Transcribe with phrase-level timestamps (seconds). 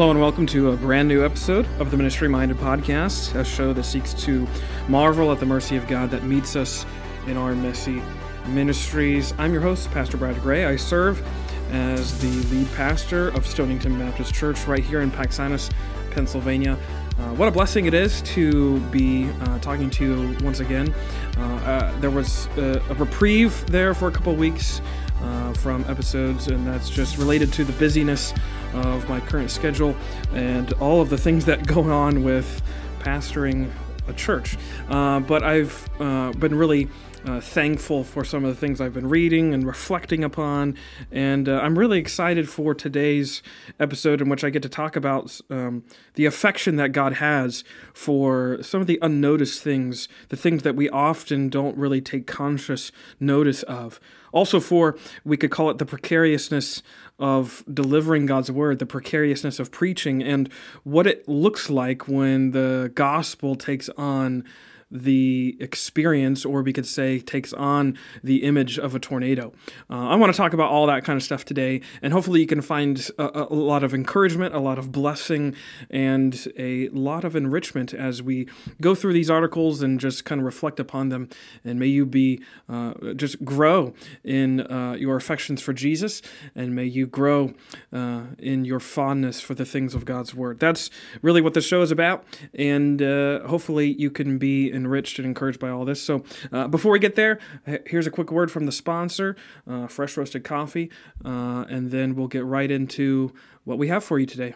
[0.00, 3.74] Hello and welcome to a brand new episode of the Ministry Minded Podcast, a show
[3.74, 4.48] that seeks to
[4.88, 6.86] marvel at the mercy of God that meets us
[7.26, 8.00] in our messy
[8.46, 9.34] ministries.
[9.36, 10.64] I'm your host, Pastor Brad Gray.
[10.64, 11.22] I serve
[11.70, 15.70] as the lead pastor of Stonington Baptist Church right here in Paxinos,
[16.12, 16.78] Pennsylvania.
[17.18, 20.94] Uh, what a blessing it is to be uh, talking to you once again.
[21.36, 24.80] Uh, uh there was uh, a reprieve there for a couple weeks
[25.22, 28.32] uh, from episodes, and that's just related to the busyness
[28.74, 29.96] of my current schedule
[30.32, 32.62] and all of the things that go on with
[33.00, 33.70] pastoring
[34.08, 34.56] a church.
[34.88, 36.88] Uh, but I've uh, been really
[37.24, 40.76] uh, thankful for some of the things I've been reading and reflecting upon.
[41.10, 43.42] And uh, I'm really excited for today's
[43.78, 45.84] episode in which I get to talk about um,
[46.14, 50.88] the affection that God has for some of the unnoticed things, the things that we
[50.88, 54.00] often don't really take conscious notice of.
[54.32, 56.82] Also, for we could call it the precariousness
[57.18, 60.50] of delivering God's word, the precariousness of preaching, and
[60.84, 64.44] what it looks like when the gospel takes on
[64.90, 69.52] the experience, or we could say takes on the image of a tornado.
[69.88, 72.46] Uh, I want to talk about all that kind of stuff today, and hopefully you
[72.46, 75.54] can find a, a, lot of encouragement, a lot of blessing,
[75.90, 78.48] and a lot of enrichment as we
[78.80, 81.28] go through these articles and just kind of reflect upon them.
[81.64, 86.20] And may you be uh, just grow in uh, your affections for Jesus,
[86.54, 87.54] and may you grow
[87.92, 90.58] uh, in your fondness for the things of God's Word.
[90.58, 90.90] That's
[91.22, 92.24] really what the show is about,
[92.54, 96.02] and uh, hopefully you can be enriched and encouraged by all this.
[96.02, 97.38] So uh, before we get there,
[97.86, 99.36] here's a quick word from the sponsor,
[99.68, 100.90] uh, Fresh Roasted Coffee,
[101.24, 103.32] uh, and then we'll get right into
[103.64, 104.54] what we have for you today.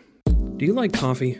[0.64, 1.38] Do you like coffee?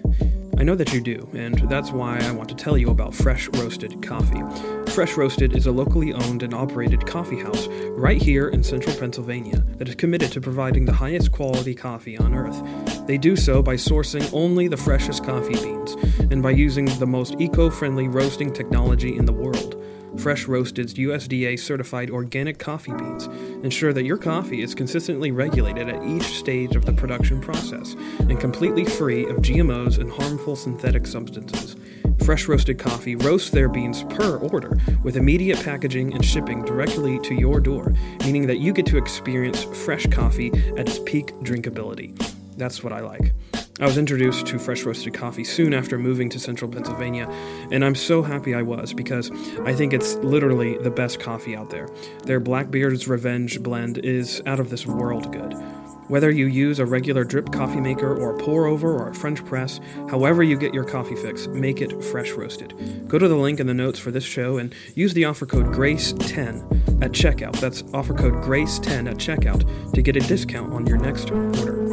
[0.58, 3.48] I know that you do, and that's why I want to tell you about Fresh
[3.55, 4.42] Roasted Coffee.
[4.91, 9.65] Fresh Roasted is a locally owned and operated coffee house right here in central Pennsylvania
[9.78, 13.06] that is committed to providing the highest quality coffee on earth.
[13.06, 15.94] They do so by sourcing only the freshest coffee beans
[16.31, 19.82] and by using the most eco friendly roasting technology in the world.
[20.19, 23.26] Fresh Roasted's USDA certified organic coffee beans
[23.64, 28.41] ensure that your coffee is consistently regulated at each stage of the production process and
[28.41, 31.76] completely free of GMOs and harmful synthetic substances.
[32.25, 37.34] Fresh Roasted Coffee roasts their beans per order with immediate packaging and shipping directly to
[37.34, 42.16] your door, meaning that you get to experience fresh coffee at its peak drinkability.
[42.56, 43.34] That's what I like.
[43.81, 47.29] I was introduced to fresh roasted coffee soon after moving to central Pennsylvania,
[47.73, 51.71] and I'm so happy I was because I think it's literally the best coffee out
[51.71, 51.89] there.
[52.23, 55.55] Their Blackbeard's Revenge blend is out of this world good.
[56.07, 59.45] Whether you use a regular drip coffee maker or a pour over or a French
[59.45, 63.09] press, however you get your coffee fix, make it fresh roasted.
[63.09, 65.67] Go to the link in the notes for this show and use the offer code
[65.67, 67.59] GRACE10 at checkout.
[67.59, 71.84] That's offer code GRACE10 at checkout to get a discount on your next order.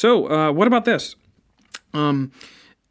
[0.00, 1.14] So, uh, what about this?
[1.92, 2.32] Um,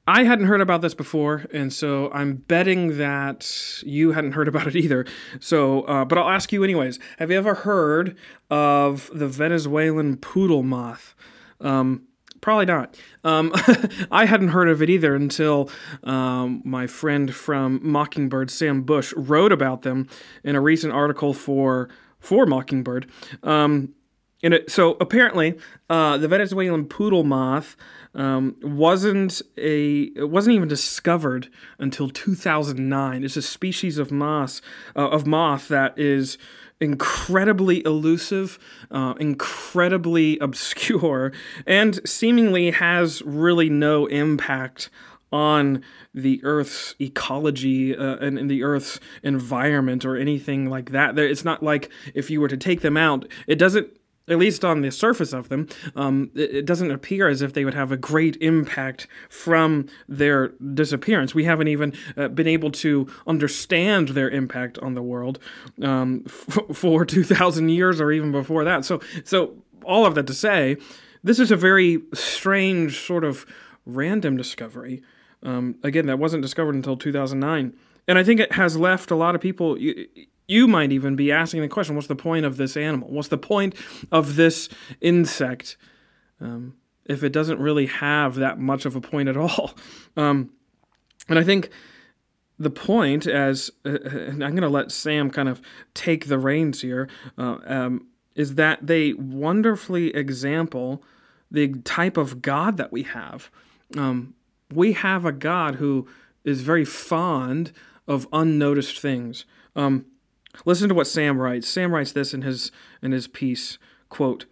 [0.08, 4.68] I hadn't heard about this before, and so I'm betting that you hadn't heard about
[4.68, 5.08] it either.
[5.40, 7.00] So, uh, but I'll ask you anyways.
[7.18, 8.16] Have you ever heard
[8.52, 11.16] of the Venezuelan poodle moth?
[11.60, 12.04] Um,
[12.42, 12.96] probably not.
[13.24, 13.54] Um,
[14.12, 15.68] I hadn't heard of it either until
[16.04, 20.08] um, my friend from Mockingbird, Sam Bush, wrote about them
[20.44, 21.90] in a recent article for
[22.20, 23.10] for Mockingbird.
[23.42, 23.96] Um,
[24.42, 25.58] and it, so apparently,
[25.90, 27.76] uh, the Venezuelan poodle moth
[28.16, 33.24] um, wasn't a it wasn't even discovered until 2009.
[33.24, 34.62] It's a species of moth
[34.96, 36.38] uh, of moth that is
[36.82, 38.58] incredibly elusive,
[38.90, 41.32] uh, incredibly obscure,
[41.68, 44.90] and seemingly has really no impact
[45.32, 45.84] on
[46.14, 51.20] the Earth's ecology uh, and, and, the Earth's environment or anything like that.
[51.20, 53.99] It's not like if you were to take them out, it doesn't
[54.30, 57.66] at least on the surface of them, um, it, it, doesn't appear as if they
[57.66, 61.34] would have a great impact from their disappearance.
[61.34, 65.40] We haven't even uh, been able to understand their impact on the world
[65.82, 68.86] um, f- for 2,000 years or even before that.
[68.86, 70.78] So, so all of that to say,
[71.24, 73.46] this is a very strange sort of
[73.86, 75.02] random discovery.
[75.44, 77.74] Um, again, that wasn't discovered until 2009.
[78.08, 80.08] And I think it has left a lot of people you
[80.68, 83.10] might even be asking the question what's the point of this animal?
[83.10, 83.76] What's the point
[84.12, 84.68] of this
[85.00, 85.78] insect
[86.42, 86.76] um,
[87.06, 89.72] if it doesn't really have that much of a point at all?
[90.18, 90.50] Um,
[91.30, 91.70] and I think
[92.58, 95.62] the point, as uh, I'm going to let Sam kind of
[95.94, 97.08] take the reins here,
[97.38, 101.04] uh, um, is that they wonderfully example
[101.50, 103.50] the type of God that we have.
[103.98, 104.34] Um,
[104.74, 106.08] we have a God who
[106.44, 107.72] is very fond
[108.08, 109.46] of unnoticed things.
[109.76, 110.06] Um,
[110.66, 111.68] Listen to what Sam writes.
[111.68, 112.72] Sam writes this in his
[113.02, 113.78] in his piece,
[114.10, 114.46] quote,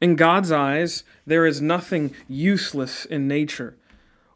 [0.00, 3.76] "In God's eyes, there is nothing useless in nature.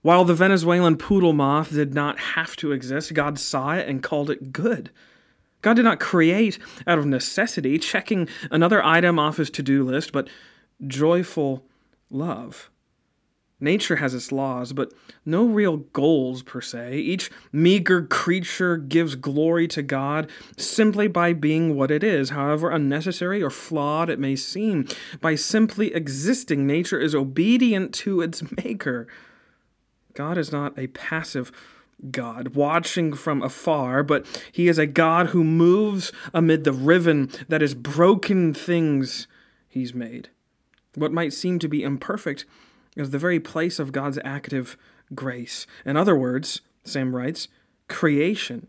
[0.03, 4.31] While the Venezuelan poodle moth did not have to exist, God saw it and called
[4.31, 4.91] it good.
[5.61, 6.59] God did not create
[6.89, 10.29] out of necessity, checking another item off his to-do list, but
[10.85, 11.65] joyful
[12.11, 12.69] love."
[13.63, 14.93] Nature has its laws, but
[15.25, 16.97] no real goals per se.
[16.97, 23.41] Each meager creature gives glory to God simply by being what it is, however unnecessary
[23.41, 24.89] or flawed it may seem.
[25.21, 29.07] By simply existing, nature is obedient to its maker.
[30.15, 31.53] God is not a passive
[32.11, 37.63] God, watching from afar, but He is a God who moves amid the riven that
[37.63, 39.29] is broken things
[39.69, 40.31] He's made.
[40.97, 42.45] What might seem to be imperfect
[42.97, 44.77] is the very place of God's active
[45.15, 45.67] grace.
[45.85, 47.49] In other words, Sam writes,
[47.89, 48.67] creation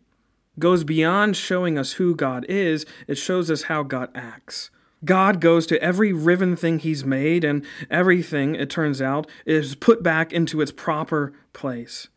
[0.59, 4.69] goes beyond showing us who God is, it shows us how God acts.
[5.03, 10.01] God goes to every riven thing he's made, and everything, it turns out, is put
[10.01, 12.07] back into its proper place.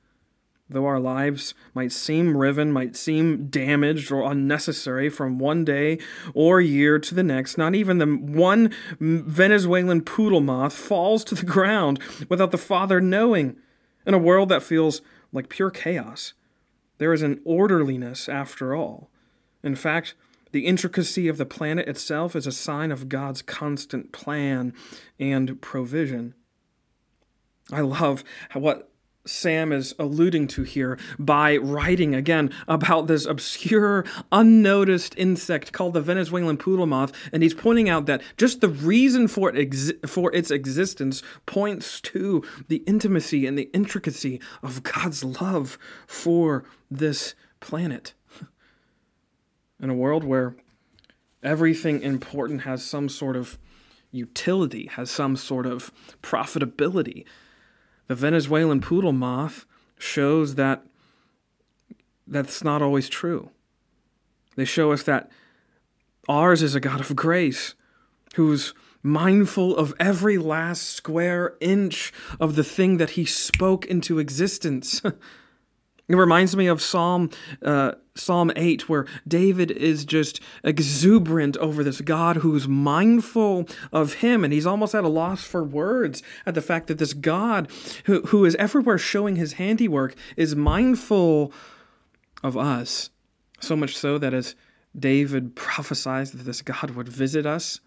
[0.69, 5.99] Though our lives might seem riven, might seem damaged or unnecessary from one day
[6.35, 11.47] or year to the next, not even the one Venezuelan poodle moth falls to the
[11.47, 13.57] ground without the Father knowing.
[14.05, 15.03] In a world that feels
[15.33, 16.33] like pure chaos,
[16.99, 19.09] there is an orderliness after all.
[19.62, 20.15] In fact,
[20.51, 24.73] the intricacy of the planet itself is a sign of God's constant plan
[25.19, 26.35] and provision.
[27.71, 28.91] I love what
[29.26, 36.00] Sam is alluding to here by writing again about this obscure, unnoticed insect called the
[36.00, 40.34] Venezuelan poodle moth, and he's pointing out that just the reason for it exi- for
[40.34, 48.14] its existence points to the intimacy and the intricacy of God's love for this planet.
[49.81, 50.56] In a world where
[51.43, 53.58] everything important has some sort of
[54.11, 55.93] utility, has some sort of
[56.23, 57.25] profitability
[58.06, 59.67] the Venezuelan poodle moth
[59.99, 60.85] shows that
[62.26, 63.50] that's not always true.
[64.56, 65.31] They show us that
[66.29, 67.75] ours is a God of grace
[68.35, 75.00] who's mindful of every last square inch of the thing that he spoke into existence.
[76.08, 77.31] It reminds me of Psalm
[77.62, 84.43] uh, Psalm 8, where David is just exuberant over this God who's mindful of him,
[84.44, 87.70] and he's almost at a loss for words at the fact that this God
[88.05, 91.53] who, who is everywhere showing his handiwork is mindful
[92.43, 93.11] of us.
[93.61, 94.55] So much so that as
[94.99, 97.81] David prophesies that this God would visit us,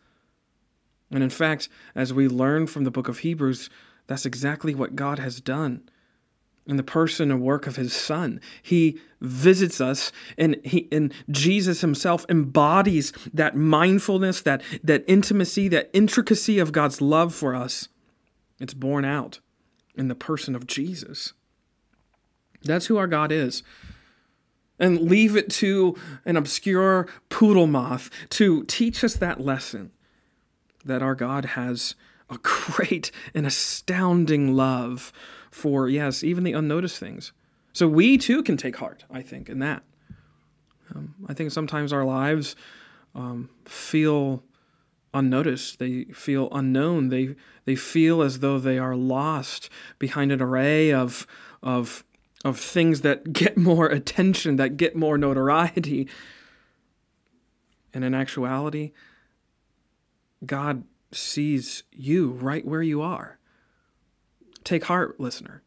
[1.12, 3.70] and in fact, as we learn from the book of Hebrews,
[4.06, 5.90] that's exactly what God has done
[6.70, 8.40] in the person and work of his son.
[8.62, 15.90] He visits us and he and Jesus himself embodies that mindfulness, that that intimacy, that
[15.94, 17.90] intricacy of God's love for us.
[18.60, 19.40] It's borne out
[19.96, 21.34] in the person of Jesus.
[22.62, 23.64] That's who our God is.
[24.78, 29.92] And leave it to an obscure poodle moth to teach us that lesson
[30.86, 31.96] that our God has
[32.30, 35.12] a great and astounding love
[35.52, 37.32] for, yes, even the unnoticed things.
[37.74, 39.84] So we too can take heart, I think, in that.
[40.94, 42.56] Um, I think sometimes our lives
[43.16, 44.44] um, feel
[45.14, 45.80] unnoticed.
[45.80, 47.10] They feel unknown.
[47.10, 51.28] They they feel as though they are lost behind an array of
[51.62, 52.04] of
[52.44, 56.08] of things that get more attention, that get more notoriety.
[57.94, 58.92] And in actuality,
[60.46, 63.39] God sees you right where you are.
[64.64, 65.62] Take heart, listener.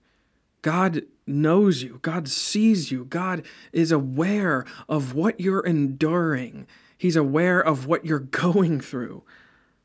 [0.63, 1.99] God knows you.
[2.03, 3.05] God sees you.
[3.05, 6.67] God is aware of what you're enduring.
[6.97, 9.25] He's aware of what you're going through.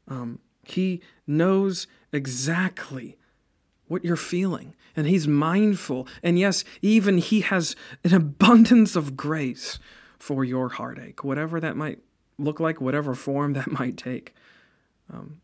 [0.08, 3.18] Um, he knows exactly
[3.88, 6.08] what you're feeling, and He's mindful.
[6.22, 9.80] And yes, even He has an abundance of grace
[10.20, 12.00] for your heartache, whatever that might
[12.38, 14.36] look like, whatever form that might take.
[15.12, 15.42] Um,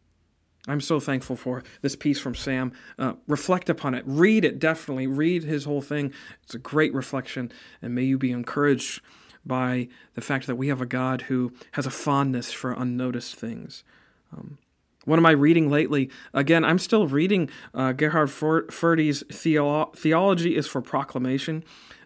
[0.68, 2.72] I'm so thankful for this piece from Sam.
[2.98, 4.04] Uh, reflect upon it.
[4.08, 5.08] Read it, definitely.
[5.08, 6.14] Read his whole thing.
[6.44, 7.52] It's a great reflection,
[7.82, 9.02] and may you be encouraged
[9.46, 13.84] by the fact that we have a God who has a fondness for unnoticed things.
[14.32, 14.58] Um,
[15.06, 16.10] what am I reading lately?
[16.34, 21.66] Again, I'm still reading uh, Gerhard Forde's Theolo- Theology is for Proclamation.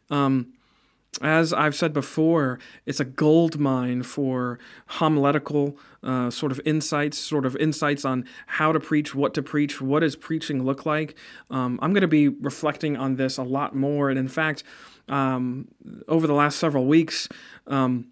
[0.10, 0.54] Um,
[1.22, 7.46] as I've said before, it's a gold mine for homiletical uh, sort of insights, sort
[7.46, 11.16] of insights on how to preach, what to preach, what does preaching look like.
[11.50, 14.10] Um, I'm going to be reflecting on this a lot more.
[14.10, 14.64] And in fact,
[15.10, 15.70] um,
[16.08, 17.28] over the last several weeks,
[17.66, 18.08] um,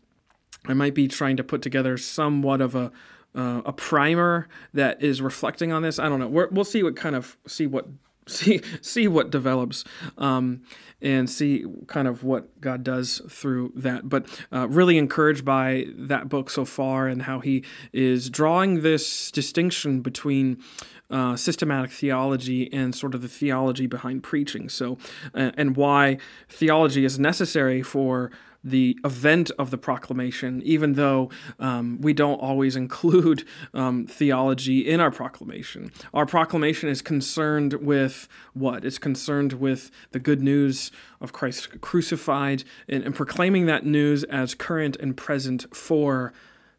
[0.65, 2.91] I might be trying to put together somewhat of a
[3.35, 5.99] uh, a primer that is reflecting on this.
[5.99, 6.27] I don't know.
[6.29, 7.85] we will see what kind of see what
[8.27, 9.83] see see what develops
[10.17, 10.61] um,
[11.01, 14.09] and see kind of what God does through that.
[14.09, 17.63] But uh, really encouraged by that book so far and how he
[17.93, 20.61] is drawing this distinction between.
[21.07, 24.67] Uh, systematic theology and sort of the theology behind preaching.
[24.67, 24.97] So,
[25.35, 26.17] uh, and why
[26.49, 28.31] theology is necessary for
[28.65, 31.29] the event of the proclamation, even though
[31.59, 35.91] um, we don't always include um, theology in our proclamation.
[36.13, 38.83] Our proclamation is concerned with what?
[38.83, 40.91] It's concerned with the good news
[41.21, 46.33] of Christ crucified and, and proclaiming that news as current and present for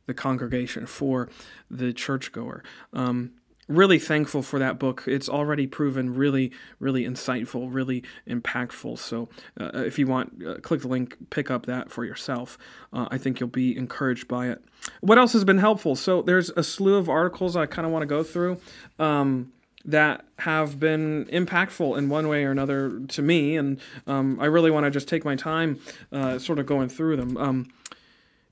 [0.07, 1.29] the congregation, for
[1.71, 2.63] the churchgoer.
[2.93, 3.33] Um,
[3.69, 5.05] really thankful for that book.
[5.07, 8.99] It's already proven really, really insightful, really impactful.
[8.99, 9.29] So
[9.61, 12.57] uh, if you want, uh, click the link, pick up that for yourself.
[12.93, 14.63] Uh, I think you'll be encouraged by it.
[15.01, 15.97] What else has been helpful?
[15.97, 18.61] So there's a slew of articles I kind of want to go through.
[18.99, 19.53] Um,
[19.87, 24.71] that have been impactful in one way or another to me, and um, I really
[24.71, 25.79] want to just take my time,
[26.11, 27.37] uh, sort of going through them.
[27.37, 27.69] Um,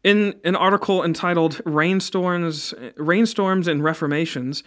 [0.05, 4.63] in an article entitled "Rainstorms, Rainstorms and Reformations,"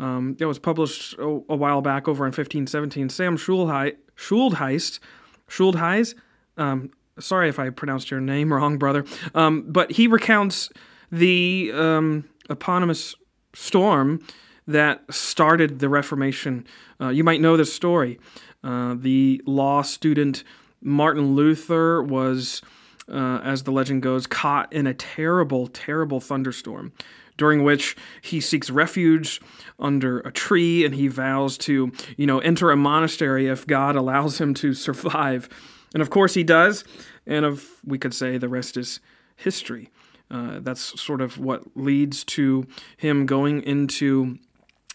[0.00, 3.10] Um, it was published a, a, while back over in 1517.
[3.10, 4.98] Sam Schulheist,
[5.46, 6.14] Schulheis,
[6.56, 9.04] um, sorry if I pronounced your name wrong, brother,
[9.34, 10.70] um, but he recounts
[11.12, 13.14] the um, eponymous
[13.54, 14.26] storm
[14.66, 16.66] that started the Reformation.
[16.98, 18.18] Uh, you might know this story.
[18.64, 20.44] Uh, the law student
[20.80, 22.62] Martin Luther was,
[23.06, 26.92] uh, as the legend goes, caught in a terrible, terrible thunderstorm
[27.40, 29.40] during which he seeks refuge
[29.78, 34.38] under a tree and he vows to, you know, enter a monastery if God allows
[34.38, 35.48] him to survive.
[35.94, 36.84] And of course he does.
[37.26, 39.00] And of we could say the rest is
[39.36, 39.88] history.
[40.30, 42.66] Uh, that's sort of what leads to
[42.98, 44.38] him going into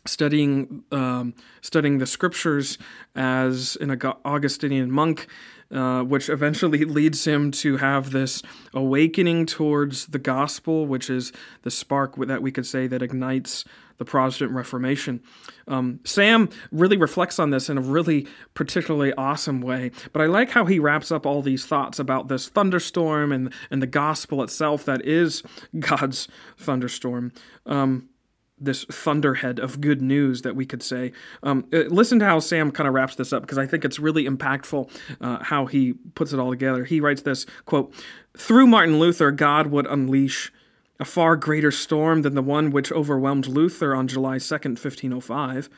[0.05, 2.77] studying um, studying the scriptures
[3.15, 3.89] as an
[4.23, 5.25] Augustinian monk
[5.71, 8.41] uh, which eventually leads him to have this
[8.73, 11.31] awakening towards the gospel, which is
[11.63, 13.65] the spark that we could say that ignites
[13.97, 15.21] the Protestant Reformation.
[15.67, 20.51] Um, Sam really reflects on this in a really particularly awesome way, but I like
[20.51, 24.85] how he wraps up all these thoughts about this thunderstorm and, and the gospel itself
[24.85, 25.43] that is
[25.79, 27.31] God's thunderstorm.
[27.65, 28.09] Um,
[28.57, 31.11] this thunderhead of good news that we could say.
[31.43, 33.99] Um, uh, listen to how Sam kind of wraps this up because I think it's
[33.99, 36.85] really impactful uh, how he puts it all together.
[36.85, 37.93] He writes this quote:
[38.37, 40.51] "Through Martin Luther, God would unleash."
[40.97, 45.69] A far greater storm than the one which overwhelmed Luther on July 2nd, 1505.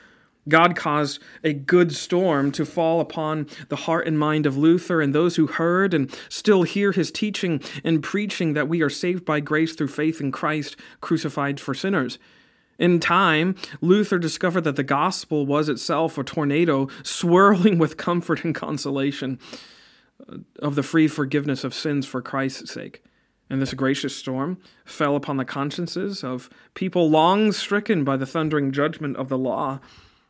[0.47, 5.15] God caused a good storm to fall upon the heart and mind of Luther and
[5.15, 9.39] those who heard and still hear his teaching and preaching that we are saved by
[9.39, 12.19] grace through faith in Christ crucified for sinners.
[12.79, 18.53] In time, Luther discovered that the gospel was itself a tornado swirling with comfort and
[18.53, 19.39] consolation
[20.29, 23.03] uh, of the free forgiveness of sins for Christ's sake.
[23.49, 28.71] And this gracious storm fell upon the consciences of people long stricken by the thundering
[28.71, 29.79] judgment of the law.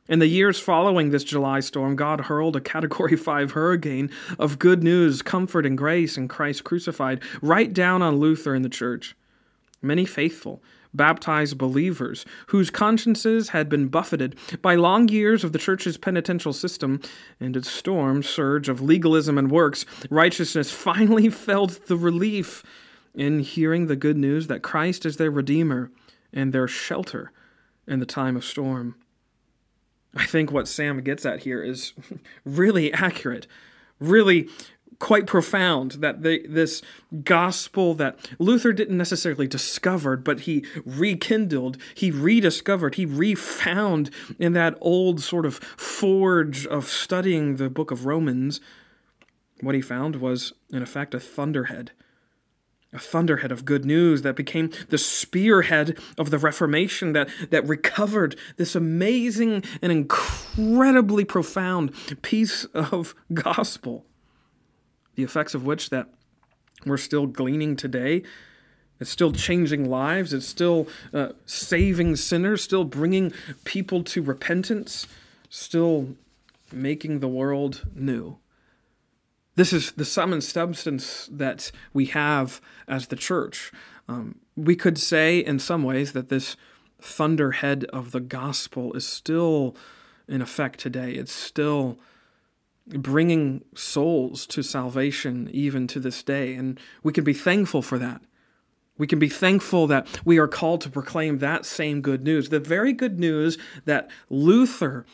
[0.08, 4.84] In the years following this July storm, God hurled a Category 5 hurricane of good
[4.84, 9.16] news, comfort, and grace in Christ crucified right down on Luther and the church.
[9.82, 10.62] Many faithful,
[10.94, 17.02] baptized believers whose consciences had been buffeted by long years of the church's penitential system
[17.40, 22.64] and its storm surge of legalism and works, righteousness finally felt the relief
[23.14, 25.92] in hearing the good news that Christ is their Redeemer
[26.32, 27.32] and their shelter
[27.88, 28.96] in the time of storm.
[30.16, 31.94] I think what Sam gets at here is
[32.46, 33.48] really accurate,
[34.00, 34.50] really
[35.00, 36.82] quite profound that this
[37.24, 44.78] gospel that Luther didn't necessarily discover, but he rekindled, he rediscovered, he refound in that
[44.82, 48.60] old sort of forge of studying the book of Romans.
[49.62, 51.92] What he found was, in effect, a thunderhead.
[52.94, 58.36] A thunderhead of good news that became the spearhead of the Reformation that, that recovered
[58.56, 64.06] this amazing and incredibly profound piece of gospel
[65.18, 66.08] the effects of which that
[66.86, 68.22] we're still gleaning today.
[69.00, 70.32] It's still changing lives.
[70.32, 73.34] It's still uh, saving sinners, still bringing
[73.64, 75.08] people to repentance,
[75.50, 76.16] still
[76.72, 78.38] making the world new.
[79.56, 83.72] This is the sum and substance that we have as the church.
[84.08, 86.56] Um, we could say, in some ways, that this
[87.02, 89.76] thunderhead of the gospel is still
[90.28, 91.14] in effect today.
[91.14, 91.98] It's still
[92.90, 96.54] bringing souls to salvation even to this day.
[96.54, 98.22] And we can be thankful for that.
[98.98, 102.50] We can be thankful that we are called to proclaim that same good news.
[102.50, 105.06] The very good news that Luther,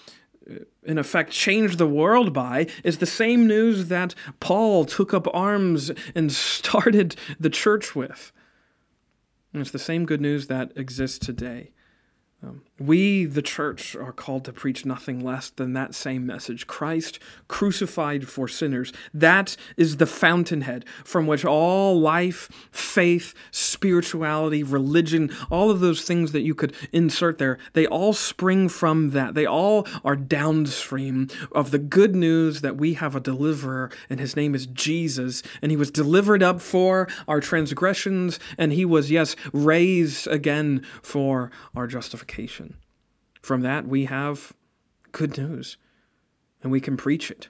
[0.50, 5.28] uh, in effect, changed the world by is the same news that Paul took up
[5.34, 8.32] arms and started the church with.
[9.52, 11.72] And it's the same good news that exists today.
[12.42, 17.20] Um, we, the church, are called to preach nothing less than that same message Christ
[17.48, 18.92] crucified for sinners.
[19.14, 26.32] That is the fountainhead from which all life, faith, spirituality, religion, all of those things
[26.32, 29.34] that you could insert there, they all spring from that.
[29.34, 34.36] They all are downstream of the good news that we have a deliverer, and his
[34.36, 39.36] name is Jesus, and he was delivered up for our transgressions, and he was, yes,
[39.52, 42.73] raised again for our justification.
[43.44, 44.54] From that, we have
[45.12, 45.78] good news,
[46.64, 47.50] and we can preach it.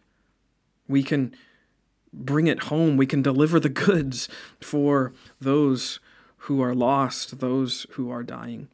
[0.88, 1.36] We can
[2.12, 2.98] bring it home.
[2.98, 4.28] We can deliver the goods
[4.60, 6.00] for those
[6.38, 8.70] who are lost, those who are dying.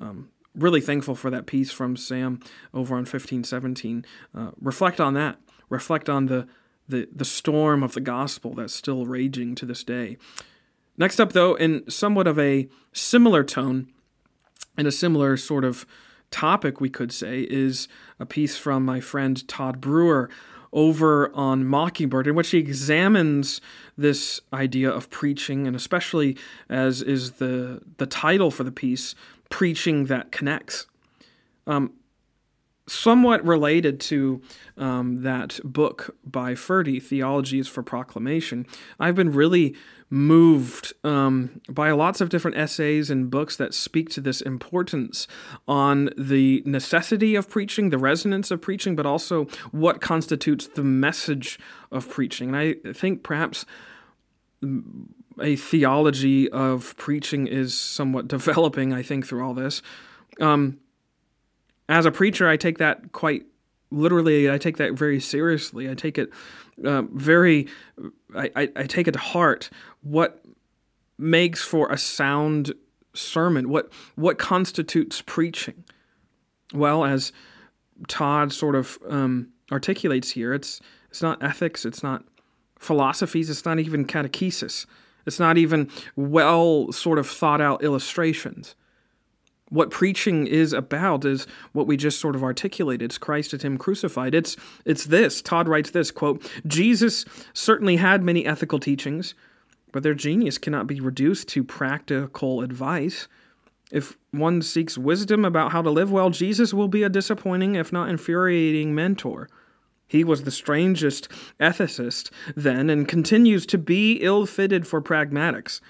[0.00, 2.40] Um, really thankful for that piece from Sam
[2.72, 4.04] over on 1517.
[4.34, 5.38] Uh, reflect on that.
[5.68, 6.48] Reflect on the,
[6.88, 10.16] the, the storm of the gospel that's still raging to this day.
[10.96, 13.88] Next up, though, in somewhat of a similar tone,
[14.76, 15.86] and a similar sort of
[16.32, 17.86] topic, we could say, is
[18.18, 20.28] a piece from my friend Todd Brewer
[20.72, 23.60] over on Mockingbird, in which he examines
[23.96, 26.36] this idea of preaching, and especially
[26.68, 29.14] as is the the title for the piece,
[29.50, 30.86] preaching that connects.
[31.66, 31.92] Um,
[32.92, 34.42] somewhat related to
[34.76, 38.66] um, that book by Forde, Theology is for Proclamation,
[39.00, 39.74] I've been really
[40.10, 45.26] moved um, by lots of different essays and books that speak to this importance
[45.66, 51.58] on the necessity of preaching, the resonance of preaching, but also what constitutes the message
[51.90, 52.54] of preaching.
[52.54, 53.64] And I think perhaps
[55.40, 59.80] a theology of preaching is somewhat developing, I think, through all this.
[60.40, 60.78] Um,
[61.88, 63.46] as a preacher, I take that quite
[63.90, 64.50] literally.
[64.50, 65.90] I take that very seriously.
[65.90, 66.30] I take it
[66.84, 67.68] uh, very.
[68.34, 69.70] I, I, I take it to heart.
[70.02, 70.42] What
[71.18, 72.72] makes for a sound
[73.14, 73.68] sermon?
[73.68, 75.84] What what constitutes preaching?
[76.72, 77.32] Well, as
[78.08, 81.84] Todd sort of um, articulates here, it's it's not ethics.
[81.84, 82.24] It's not
[82.78, 83.50] philosophies.
[83.50, 84.86] It's not even catechesis.
[85.24, 88.74] It's not even well sort of thought out illustrations
[89.72, 93.06] what preaching is about is what we just sort of articulated.
[93.06, 94.34] It's christ and him crucified.
[94.34, 94.54] It's
[94.84, 95.40] it's this.
[95.40, 99.34] Todd writes this quote jesus certainly had many ethical teachings
[99.92, 103.28] but their genius cannot be reduced to practical advice.
[103.90, 107.92] If one seeks wisdom about how to live well jesus will be a disappointing if
[107.92, 109.48] not infuriating mentor.
[110.06, 115.80] He was the strangest ethicist then and continues to be ill fitted for pragmatics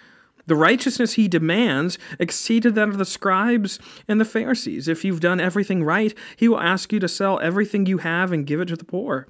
[0.46, 3.78] the righteousness he demands exceeded that of the scribes
[4.08, 4.88] and the Pharisees.
[4.88, 8.46] If you've done everything right, he will ask you to sell everything you have and
[8.46, 9.28] give it to the poor.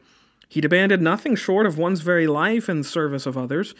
[0.49, 3.75] He demanded nothing short of one's very life in service of others.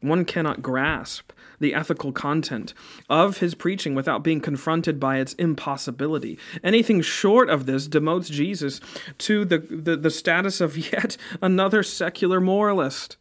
[0.00, 2.72] One cannot grasp the ethical content
[3.10, 6.38] of his preaching without being confronted by its impossibility.
[6.62, 8.80] Anything short of this demotes Jesus
[9.18, 13.16] to the, the, the status of yet another secular moralist.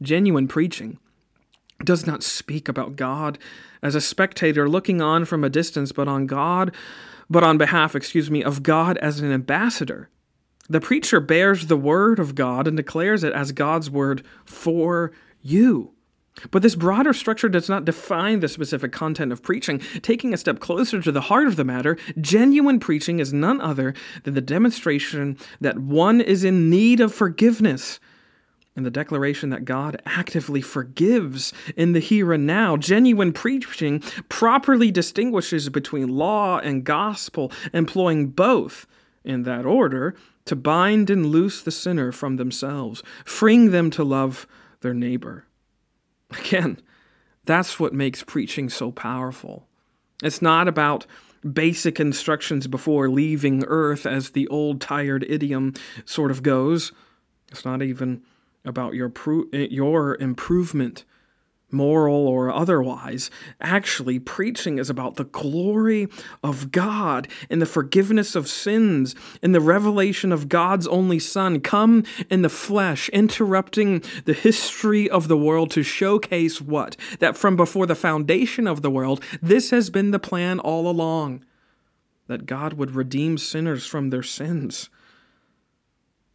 [0.00, 0.98] Genuine preaching
[1.84, 3.38] does not speak about God
[3.82, 6.74] as a spectator looking on from a distance, but on God,
[7.28, 10.08] but on behalf, excuse me, of God as an ambassador.
[10.68, 15.12] The preacher bears the word of God and declares it as God's word for
[15.42, 15.92] you.
[16.50, 19.78] But this broader structure does not define the specific content of preaching.
[20.02, 23.94] Taking a step closer to the heart of the matter, genuine preaching is none other
[24.24, 28.00] than the demonstration that one is in need of forgiveness
[28.76, 32.76] and the declaration that God actively forgives in the here and now.
[32.76, 38.86] Genuine preaching properly distinguishes between law and gospel, employing both
[39.24, 44.46] in that order to bind and loose the sinner from themselves, freeing them to love
[44.82, 45.46] their neighbor.
[46.38, 46.78] Again,
[47.44, 49.66] that's what makes preaching so powerful.
[50.22, 51.06] It's not about
[51.52, 56.92] basic instructions before leaving earth, as the old tired idiom sort of goes.
[57.50, 58.22] It's not even
[58.66, 61.04] about your pro- your improvement
[61.70, 63.30] moral or otherwise.
[63.60, 66.08] Actually, preaching is about the glory
[66.42, 72.04] of God and the forgiveness of sins and the revelation of God's only Son come
[72.30, 76.96] in the flesh, interrupting the history of the world to showcase what?
[77.18, 81.44] That from before the foundation of the world, this has been the plan all along.
[82.28, 84.88] That God would redeem sinners from their sins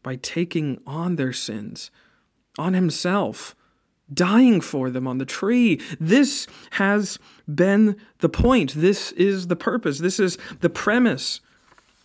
[0.03, 1.91] by taking on their sins
[2.57, 3.55] on himself,
[4.13, 5.79] dying for them on the tree.
[5.99, 7.17] This has
[7.53, 8.73] been the point.
[8.75, 9.99] This is the purpose.
[9.99, 11.41] This is the premise,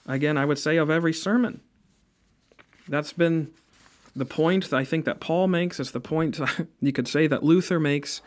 [0.06, 1.60] again, I would say, of every sermon.
[2.88, 3.50] That's been
[4.14, 5.78] the point I think that Paul makes.
[5.78, 6.40] It's the point
[6.80, 8.22] you could say that Luther makes.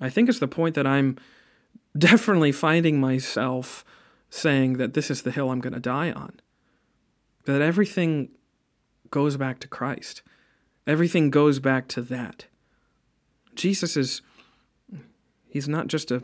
[0.00, 1.16] I think it's the point that I'm
[1.98, 3.84] definitely finding myself
[4.30, 6.40] saying that this is the hill I'm going to die on.
[7.44, 8.30] That everything
[9.10, 10.22] goes back to Christ.
[10.86, 12.46] Everything goes back to that.
[13.54, 14.22] Jesus is,
[15.48, 16.22] he's not just a,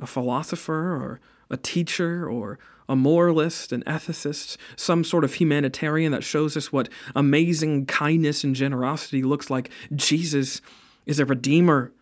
[0.00, 2.58] a philosopher or a teacher or
[2.88, 8.54] a moralist, an ethicist, some sort of humanitarian that shows us what amazing kindness and
[8.54, 9.70] generosity looks like.
[9.94, 10.62] Jesus
[11.04, 11.92] is a redeemer.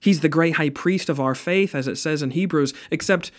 [0.00, 3.30] He's the great high priest of our faith, as it says in Hebrews, except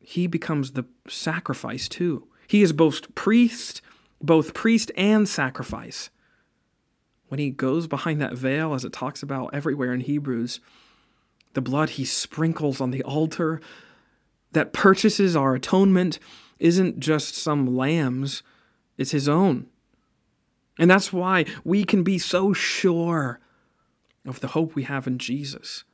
[0.00, 2.26] he becomes the sacrifice too.
[2.46, 3.80] He is both priest,
[4.22, 6.10] both priest and sacrifice.
[7.28, 10.60] When he goes behind that veil, as it talks about everywhere in Hebrews,
[11.54, 13.60] the blood he sprinkles on the altar
[14.52, 16.18] that purchases our atonement
[16.58, 18.42] isn't just some lamb's,
[18.96, 19.66] it's his own.
[20.78, 23.40] And that's why we can be so sure
[24.26, 25.84] of the hope we have in Jesus.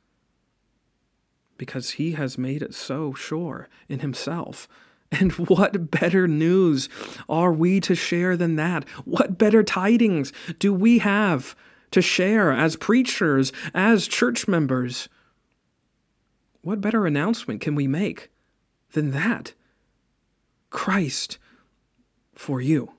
[1.57, 4.67] Because he has made it so sure in himself.
[5.19, 6.89] And what better news
[7.29, 8.87] are we to share than that?
[9.05, 11.55] What better tidings do we have
[11.91, 15.07] to share as preachers, as church members?
[16.61, 18.31] What better announcement can we make
[18.93, 19.53] than that?
[20.69, 21.37] Christ
[22.33, 22.91] for you.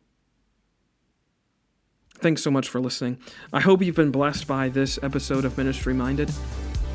[2.14, 3.18] Thanks so much for listening.
[3.52, 6.30] I hope you've been blessed by this episode of Ministry Minded.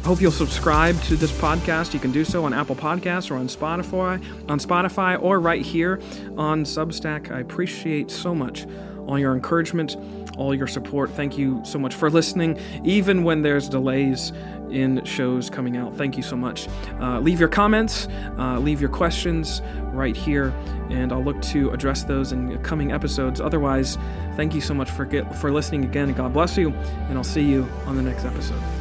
[0.04, 1.94] Hope you'll subscribe to this podcast.
[1.94, 6.02] You can do so on Apple Podcasts or on Spotify, on Spotify or right here
[6.38, 7.32] on Substack.
[7.32, 8.66] I appreciate so much
[9.06, 9.96] all your encouragement,
[10.38, 11.12] all your support.
[11.12, 14.32] Thank you so much for listening, even when there's delays
[14.72, 15.96] in shows coming out.
[15.98, 16.68] Thank you so much.
[17.00, 19.62] Uh, leave your comments, uh, leave your questions
[19.92, 20.54] right here,
[20.90, 23.40] and I'll look to address those in coming episodes.
[23.40, 23.98] Otherwise,
[24.36, 26.12] thank you so much for get, for listening again.
[26.14, 28.81] God bless you, and I'll see you on the next episode.